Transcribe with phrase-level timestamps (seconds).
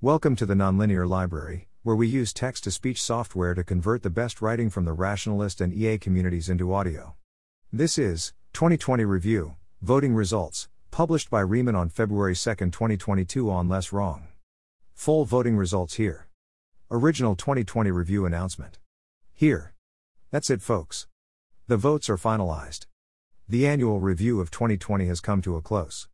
[0.00, 4.08] Welcome to the Nonlinear Library, where we use text to speech software to convert the
[4.10, 7.16] best writing from the rationalist and EA communities into audio.
[7.72, 13.92] This is 2020 Review, Voting Results, published by Raemon on February 2, 2022, on Less
[13.92, 14.28] Wrong.
[14.94, 16.28] Full voting results here.
[16.92, 18.78] Original 2020 Review announcement.
[19.34, 19.74] Here.
[20.30, 21.08] That's it, folks.
[21.66, 22.86] The votes are finalized.
[23.48, 26.06] The annual review of 2020 has come to a close.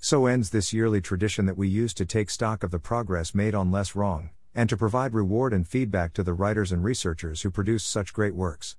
[0.00, 3.52] So ends this yearly tradition that we use to take stock of the progress made
[3.54, 7.50] on less wrong, and to provide reward and feedback to the writers and researchers who
[7.50, 8.76] produce such great works.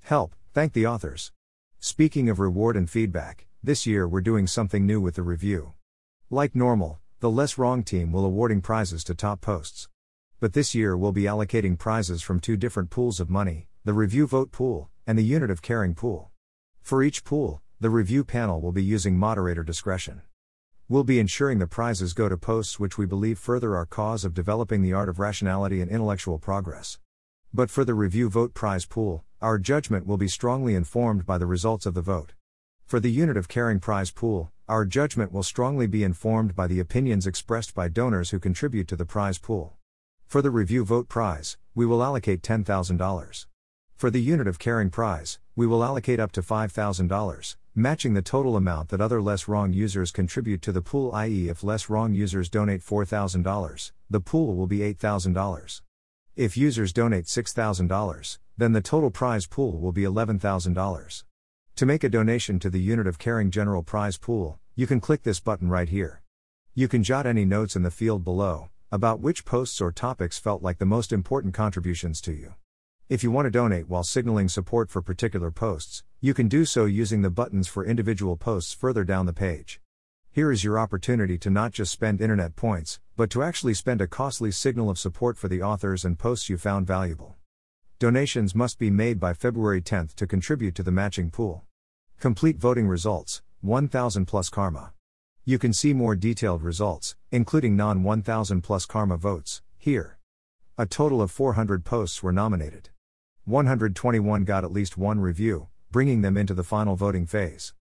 [0.00, 1.30] Help, thank the authors.
[1.78, 5.74] Speaking of reward and feedback, this year we're doing something new with the review.
[6.30, 9.88] Like normal, the Less Wrong team will awarding prizes to top posts.
[10.40, 14.26] But this year we'll be allocating prizes from two different pools of money, the review
[14.26, 16.30] vote pool and the unit of caring pool.
[16.80, 20.22] For each pool, the review panel will be using moderator discretion.
[20.92, 24.34] We'll be ensuring the prizes go to posts which we believe further our cause of
[24.34, 26.98] developing the art of rationality and intellectual progress.
[27.50, 31.46] But for the review vote prize pool, our judgment will be strongly informed by the
[31.46, 32.34] results of the vote.
[32.84, 36.80] For the unit of caring prize pool, our judgment will strongly be informed by the
[36.80, 39.72] opinions expressed by donors who contribute to the prize pool.
[40.26, 43.46] For the review vote prize, we will allocate $10,000.
[43.96, 48.54] For the unit of caring prize, we will allocate up to $5,000 matching the total
[48.54, 52.50] amount that other less wrong users contribute to the pool, i.e., if less wrong users
[52.50, 55.80] donate $4,000, the pool will be $8,000.
[56.36, 61.24] If users donate $6,000, then the total prize pool will be $11,000.
[61.76, 65.22] To make a donation to the Unit of Caring General Prize Pool, you can click
[65.22, 66.20] this button right here.
[66.74, 70.62] You can jot any notes in the field below about which posts or topics felt
[70.62, 72.52] like the most important contributions to you.
[73.08, 76.84] If you want to donate while signaling support for particular posts, you can do so
[76.84, 79.80] using the buttons for individual posts further down the page.
[80.30, 84.06] Here is your opportunity to not just spend internet points, but to actually spend a
[84.06, 87.34] costly signal of support for the authors and posts you found valuable.
[87.98, 91.64] Donations must be made by February 10th to contribute to the matching pool.
[92.20, 94.92] Complete voting results 1000 plus karma.
[95.44, 100.20] You can see more detailed results, including non 1000 plus karma votes, here.
[100.78, 102.90] A total of 400 posts were nominated.
[103.44, 107.74] 121 got at least one review, bringing them into the final voting phase.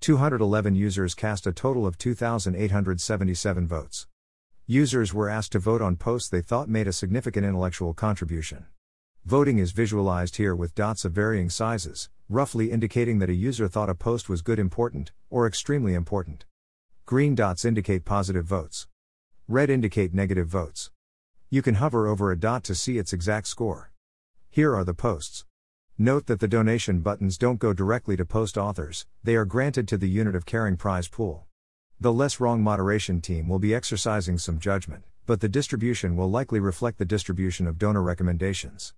[0.00, 4.06] 211 users cast a total of 2,877 votes.
[4.68, 8.66] Users were asked to vote on posts they thought made a significant intellectual contribution.
[9.24, 13.90] Voting is visualized here with dots of varying sizes, roughly indicating that a user thought
[13.90, 16.44] a post was good important, or extremely important.
[17.06, 18.86] Green dots indicate positive votes.
[19.48, 20.92] Red indicate negative votes.
[21.50, 23.90] You can hover over a dot to see its exact score.
[24.48, 25.44] Here are the posts.
[26.00, 29.96] Note that the donation buttons don't go directly to post authors, they are granted to
[29.98, 31.44] the Unit of Caring prize pool.
[31.98, 36.60] The Less Wrong moderation team will be exercising some judgment, but the distribution will likely
[36.60, 38.94] reflect the distribution of donor recommendations.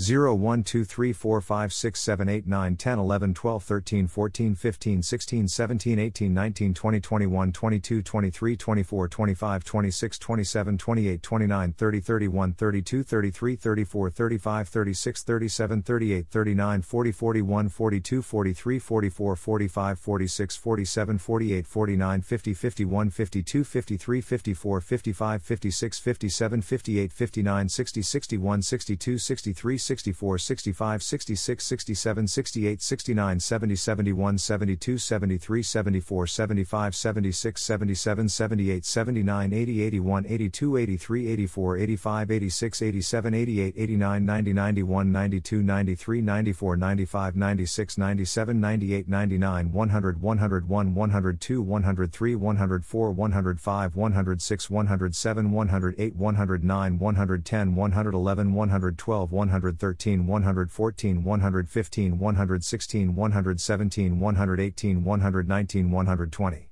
[0.00, 4.54] 0 1 2 3 4 5 6 7 8 9 10 11 12 13 14
[4.56, 11.72] 15 16 17 18 19 20 21 22 23 24 25 26 27 28 29
[11.74, 19.36] 30 31 32 33 34 35 36 37 38 39 40 41 42 43 44
[19.36, 27.68] 45 46 47 48 49 50 51 52 53 54 55 56 57 58 59
[27.68, 36.26] 60 61 62 63 64, 65, 66, 67, 68, 69, 70, 71, 72, 73, 74,
[36.26, 44.26] 75, 76, 77, 78, 79, 80, 81, 82, 83, 84, 85, 86, 87, 88, 89,
[44.26, 53.10] 90, 91, 92, 93, 94, 95, 96, 97, 98, 99, 100, 101, 102, 103, 104,
[53.12, 65.00] 105, 106, 107, 108, 109, 110, 111, 112, 113, 113, 114, 115, 116, 117, 118,
[65.04, 66.68] 119, 120.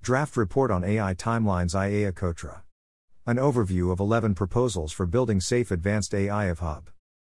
[0.00, 2.60] Draft Report on AI Timelines Ajeya Cotra.
[3.26, 6.84] An overview of 11 proposals for building safe advanced AI evhub.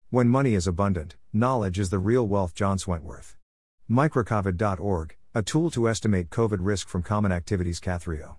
[0.09, 2.55] When money is abundant, knowledge is the real wealth.
[2.55, 3.37] John Swentworth.
[3.91, 7.81] Microcovid.org, a tool to estimate COVID risk from common activities.
[7.81, 8.37] catherio.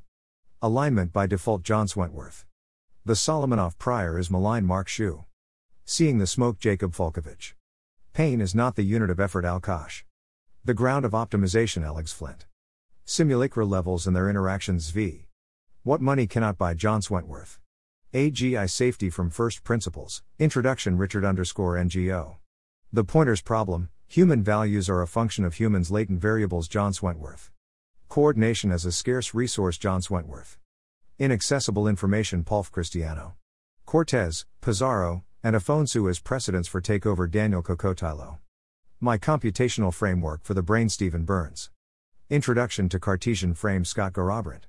[0.64, 1.62] Alignment by default.
[1.62, 2.46] John Swentworth.
[3.06, 4.66] The Solomonoff Prior is malign.
[4.66, 5.26] Mark Xu.
[5.86, 7.54] Seeing the smoke, Jacob Falkovich.
[8.14, 10.04] Pain is not the unit of effort, alkjash.
[10.64, 12.46] The ground of optimization, Alex Flint.
[13.04, 15.28] Simulacra levels and their interactions, v.
[15.84, 17.60] What money cannot buy, John Swentworth.
[18.14, 22.38] AGI Safety from First Principles, Introduction Richard underscore NGO.
[22.94, 27.52] The Pointers Problem, Human Values are a Function of Humans Latent Variables John Swentworth.
[28.08, 30.58] Coordination as a Scarce Resource John Swentworth.
[31.20, 33.34] Inaccessible Information Paulf Christiano.
[33.86, 38.38] Cortez, Pizarro, and Afonso as precedents for takeover Daniel Kokotajlo.
[39.02, 41.70] My computational framework for the brain Steven Byrnes.
[42.30, 44.62] Introduction to Cartesian frame Scott Garrabrant.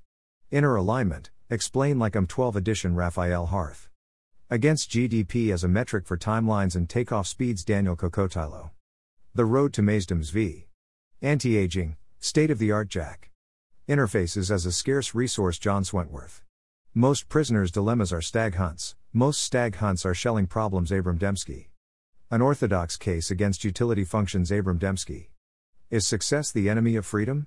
[0.50, 3.88] Inner alignment, explain like I'm 12 edition Rafael Harth.
[4.50, 8.70] Against GDP as a metric for timelines and takeoff speeds Daniel Kokotajlo.
[9.32, 10.66] The road to Mazdum's V.
[11.22, 13.30] Anti-aging, state of the art Jack.
[13.88, 16.42] Interfaces as a scarce resource John Swentworth.
[16.92, 21.66] Most prisoners' dilemmas are stag hunts, most stag hunts are Schelling problems Abram Demski.
[22.32, 25.28] An orthodox case against utility functions Abram Demski.
[25.88, 27.46] Is success the enemy of freedom?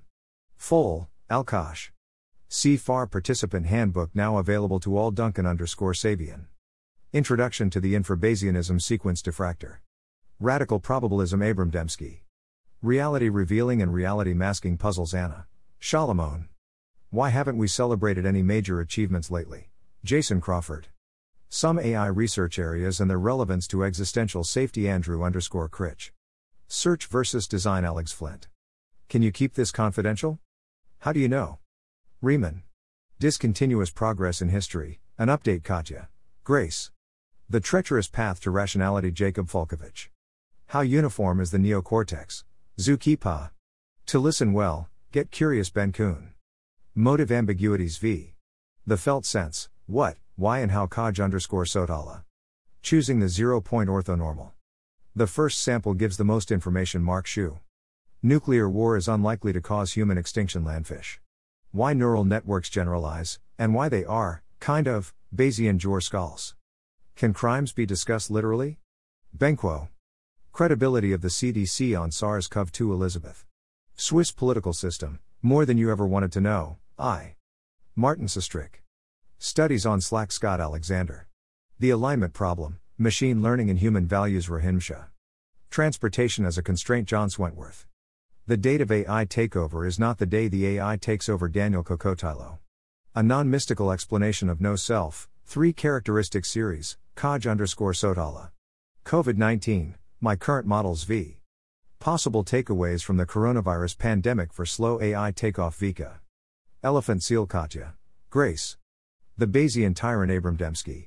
[0.56, 1.90] Full, alkjash.
[2.48, 6.46] See FAR Participant Handbook now available to all Duncan underscore Sabien.
[7.12, 9.76] Introduction to the Infra-Bayesianism Sequence Diffractor.
[10.40, 12.20] Radical Probabilism Abram Demski.
[12.80, 15.44] Reality Revealing and Reality Masking Puzzles Anna.
[15.82, 16.48] Salamon.
[17.10, 19.68] Why haven't we celebrated any major achievements lately?
[20.02, 20.88] Jason Crawford.
[21.50, 24.86] Some AI research areas and their relevance to existential safety.
[24.86, 26.12] Andrew underscore Critch.
[26.66, 27.84] Search versus design.
[27.86, 28.48] Alex Flint.
[29.08, 30.38] Can you keep this confidential?
[31.00, 31.58] How do you know?
[32.22, 32.62] Raemon.
[33.18, 35.00] Discontinuous progress in history.
[35.16, 35.64] An update.
[35.64, 36.10] Katja.
[36.44, 36.90] Grace.
[37.48, 39.10] The treacherous path to rationality.
[39.10, 40.08] Jacob Falkovich.
[40.66, 42.44] How uniform is the neocortex?
[42.78, 43.52] zhukeepa.
[44.06, 45.70] To listen well, get curious.
[45.70, 46.34] Ben Kuhn.
[46.94, 48.34] Motive ambiguities v.
[48.86, 50.18] The felt sense, what?
[50.38, 52.22] Why and how Kaj underscore Sotala.
[52.80, 54.52] Choosing the zero-point orthonormal.
[55.16, 57.58] The first sample gives the most information Mark Xu.
[58.22, 61.18] Nuclear war is unlikely to cause human extinction landfish.
[61.72, 66.54] Why neural networks generalize, and why they are, kind of, Bayesian Joar Skalse.
[67.16, 68.78] Can crimes be discussed literally?
[69.36, 69.88] Benquo.
[70.52, 73.44] Credibility of the CDC on SARS-CoV-2 Elizabeth.
[73.96, 77.34] Swiss political system, more than you ever wanted to know, I.
[77.96, 78.82] Martin Sustrik.
[79.40, 81.28] Studies on Slack Scott Alexander.
[81.78, 85.06] The Alignment Problem Machine Learning and Human Values Rahimsha.
[85.70, 87.86] Transportation as a Constraint John Swentworth.
[88.48, 92.58] The date of AI takeover is not the day the AI takes over Daniel Kokotajlo.
[93.14, 98.50] A non mystical explanation of no self, three characteristic series, Kaj underscore Sotala.
[99.04, 101.42] COVID 19, my current models v.
[102.00, 106.14] Possible takeaways from the coronavirus pandemic for slow AI takeoff Vika.
[106.82, 107.94] Elephant seal Katja.
[108.30, 108.77] Grace,
[109.38, 111.06] the Bayesian tyrant Abram Demski.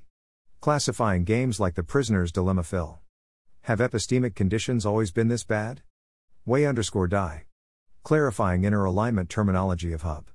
[0.61, 2.97] Classifying games like The Prisoner's Dilemma Phil.
[3.63, 5.81] Have epistemic conditions always been this bad?
[6.45, 7.43] Wei underscore Dai.
[8.03, 10.27] Clarifying inner alignment terminology of Hub.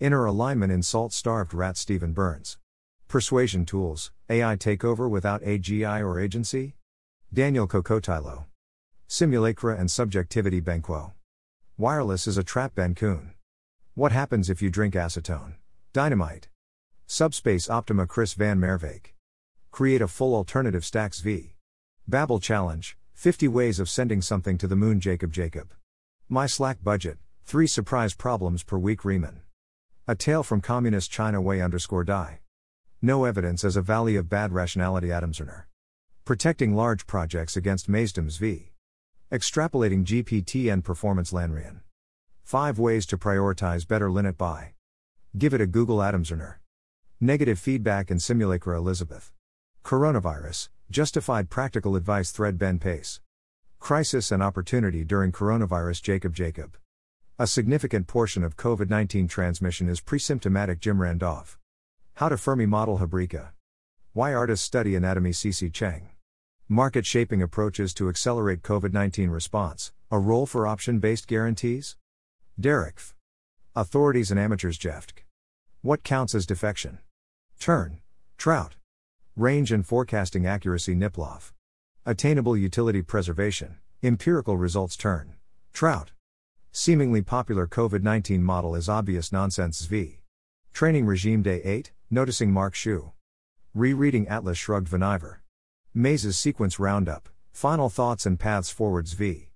[0.00, 2.58] Inner alignment in salt starved rat Steven Byrnes.
[3.06, 6.74] Persuasion tools, AI takeover without AGI or agency?
[7.32, 8.46] Daniel Kokotajlo.
[9.06, 11.12] Simulacra and subjectivity Benquo.
[11.76, 13.30] Wireless is a trap Benquo.
[13.94, 15.54] What happens if you drink acetone?
[15.94, 16.48] Dynomight.
[17.10, 19.14] Subspace Optima Chris van Merwijk.
[19.70, 21.56] Create a full alternative stacks v.
[22.06, 25.72] Babble Challenge 50 Ways of Sending Something to the Moon Jacob Jacob.
[26.28, 27.16] My Slack Budget
[27.46, 29.36] 3 Surprise Problems Per Week Raemon.
[30.06, 32.40] A Tale from Communist China Wei underscore Dai.
[33.00, 35.62] No Evidence as a Valley of Bad Rationality Adam Zerner.
[36.26, 38.72] Protecting Large Projects Against Mazedoms v.
[39.32, 41.80] Extrapolating GPT-N Performance Lanrian.
[42.44, 44.74] 5 Ways to Prioritize Better Lynette Bye.
[45.38, 46.56] Give it a Google Adam Zerner.
[47.20, 49.32] Negative feedback and simulacra Elizabeth.
[49.84, 53.20] Coronavirus, justified practical advice thread Ben Pace.
[53.80, 56.76] Crisis and opportunity during coronavirus Jacob Jacob.
[57.36, 61.58] A significant portion of COVID 19 transmission is presymptomatic Jim Randolph.
[62.14, 63.48] How to Fermi model habryka.
[64.12, 66.10] Why artists study anatomy CC Chang.
[66.68, 71.96] Market shaping approaches to accelerate COVID 19 response, a role for option based guarantees?
[72.60, 73.00] Derek.
[73.74, 75.24] Authorities and amateurs jefftk.
[75.82, 76.98] What counts as defection?
[77.58, 77.98] Turn.
[78.36, 78.76] Trout.
[79.36, 81.50] Range and forecasting accuracy niplav
[82.06, 83.78] Attainable utility preservation.
[84.00, 85.34] Empirical results turn.
[85.72, 86.12] Trout.
[86.70, 90.20] Seemingly popular COVID 19 model is obvious nonsense v.
[90.72, 93.10] Training regime day 8, noticing Mark Xu.
[93.74, 95.38] Rereading Atlas Shrugged Vaniver
[95.92, 99.50] Maze's sequence roundup, final thoughts and paths forwards v.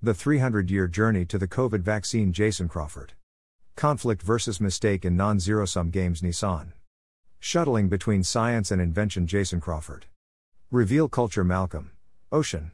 [0.00, 3.14] The 300 year journey to the COVID vaccine Jason Crawford.
[3.74, 6.74] Conflict versus mistake in non zero sum games Nisan.
[7.42, 10.04] Shuttling Between Science and Invention Jason Crawford.
[10.70, 11.90] Reveal Culture Malcolm.
[12.30, 12.70] Ocean.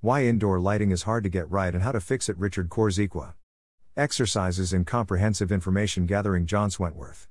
[0.00, 3.34] Why Indoor Lighting is Hard to Get Right and How to Fix It Richard Korzekwa.
[3.96, 7.28] Exercises in Comprehensive Information Gathering John Swentworth.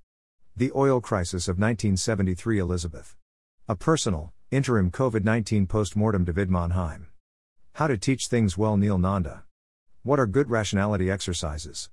[0.54, 3.16] The Oil Crisis of 1973 Elizabeth.
[3.70, 7.08] A Personal, Interim COVID 19 Postmortem David Manheim.
[7.76, 9.46] How to Teach Things Well Neel Nanda.
[10.04, 11.90] What are Good Rationality Exercises?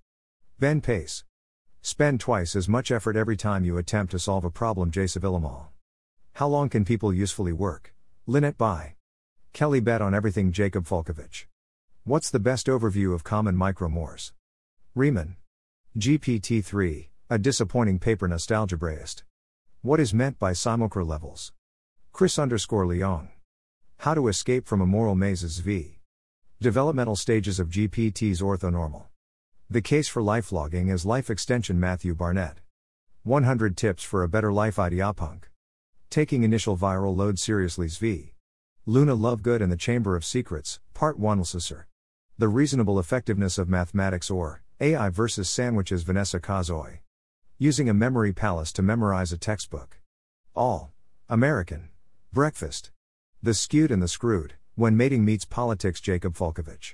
[0.59, 1.23] Ben Pace.
[1.85, 4.93] Spend twice as much effort every time you attempt to solve a problem.
[4.93, 5.01] J.
[5.07, 5.67] Sevillamol.
[6.35, 7.93] How long can people usefully work?
[8.25, 8.95] Lynette Bye
[9.53, 10.53] Kelly Bet on Everything.
[10.53, 11.47] Jacob Falkovich.
[12.05, 14.31] What's the best overview of common micromorts?
[14.97, 15.35] Raemon.
[15.99, 18.29] GPT 3, a disappointing paper.
[18.29, 19.25] Nostalgiabraist.
[19.81, 21.53] What is meant by simulacra levels?
[22.13, 23.29] Chris underscore Leong.
[23.99, 25.99] How to escape from a moral mazes v.
[26.61, 29.07] Developmental stages of GPT's orthonormal.
[29.73, 32.59] The Case for Life Logging is Life Extension Matthew Barnett.
[33.23, 35.45] 100 Tips for a Better Life Ideopunk.
[36.11, 38.35] Taking Initial Viral Load Seriously V.
[38.85, 41.85] Luna Lovegood and the Chamber of Secrets, Part 1 lsusr.
[42.37, 46.99] The Reasonable Effectiveness of Mathematics or AI versus Sandwiches Vanessa Kosoy.
[47.57, 50.03] Using a Memory Palace to Memorize a Textbook.
[50.55, 50.93] All.
[51.31, 51.89] American.
[52.31, 52.91] Breakfast.
[53.43, 56.93] The Skewed and the Screwed, When Mating Meets Politics Jacob Falkovich.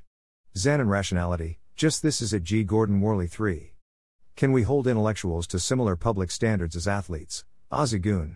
[0.65, 2.65] and Rationality, just this is a G.
[2.65, 3.73] Gordon Worley 3.
[4.35, 7.45] Can we hold intellectuals to similar public standards as athletes?
[7.71, 8.35] ozziegooen.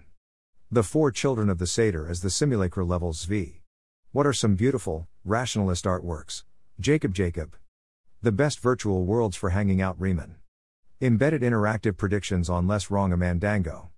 [0.71, 3.63] The Four Children of the Seder as the Simulacra Levels V.
[4.13, 6.45] What are some beautiful, rationalist artworks?
[6.79, 7.57] Jacob Jacob.
[8.23, 10.37] The Best Virtual Worlds for Hanging Out Raemon.
[11.01, 13.89] Embedded interactive predictions on Less Wrong Amandango.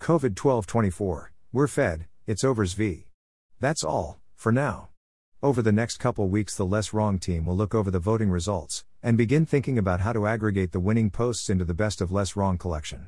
[0.00, 3.10] COVID 1224, We're Fed, It's Overs V.
[3.60, 4.88] That's all, for now.
[5.46, 8.84] Over the next couple weeks, the less wrong team will look over the voting results
[9.00, 12.34] and begin thinking about how to aggregate the winning posts into the best of less
[12.34, 13.06] wrong collection.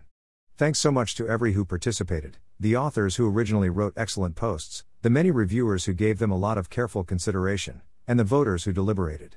[0.57, 5.11] Thanks so much to every who participated, the authors who originally wrote excellent posts, the
[5.11, 9.35] many reviewers who gave them a lot of careful consideration, and the voters who deliberated.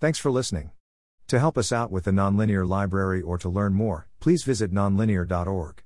[0.00, 0.70] Thanks for listening.
[1.26, 5.82] To help us out with the Nonlinear Library or to learn more, please visit nonlinear.org.